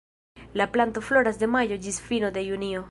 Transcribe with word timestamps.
La 0.55 0.71
planto 0.71 1.03
floras 1.11 1.39
de 1.43 1.51
majo 1.57 1.79
ĝis 1.87 2.03
fino 2.09 2.35
de 2.39 2.49
junio. 2.51 2.79